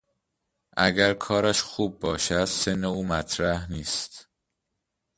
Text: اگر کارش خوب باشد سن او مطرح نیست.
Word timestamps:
اگر 0.77 1.13
کارش 1.13 1.61
خوب 1.61 1.99
باشد 1.99 2.45
سن 2.45 2.83
او 2.83 3.03
مطرح 3.07 3.71
نیست. 3.71 4.27